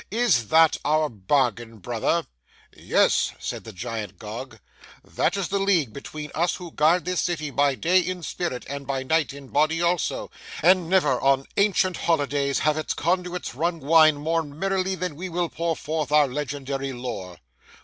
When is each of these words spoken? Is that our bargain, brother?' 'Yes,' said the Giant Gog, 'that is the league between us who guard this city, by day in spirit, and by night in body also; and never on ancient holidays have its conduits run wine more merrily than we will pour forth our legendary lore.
Is 0.09 0.47
that 0.47 0.77
our 0.83 1.09
bargain, 1.09 1.77
brother?' 1.77 2.25
'Yes,' 2.75 3.33
said 3.37 3.65
the 3.65 3.71
Giant 3.71 4.17
Gog, 4.17 4.57
'that 5.03 5.37
is 5.37 5.49
the 5.49 5.59
league 5.59 5.93
between 5.93 6.31
us 6.33 6.55
who 6.55 6.71
guard 6.71 7.05
this 7.05 7.21
city, 7.21 7.51
by 7.51 7.75
day 7.75 7.99
in 7.99 8.23
spirit, 8.23 8.65
and 8.67 8.87
by 8.87 9.03
night 9.03 9.31
in 9.31 9.49
body 9.49 9.79
also; 9.79 10.31
and 10.63 10.89
never 10.89 11.19
on 11.21 11.45
ancient 11.55 11.97
holidays 11.97 12.57
have 12.57 12.77
its 12.79 12.95
conduits 12.95 13.53
run 13.53 13.79
wine 13.79 14.15
more 14.17 14.41
merrily 14.41 14.95
than 14.95 15.15
we 15.15 15.29
will 15.29 15.49
pour 15.49 15.75
forth 15.75 16.11
our 16.11 16.27
legendary 16.27 16.93
lore. 16.93 17.37